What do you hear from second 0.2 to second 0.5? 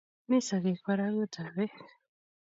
Mi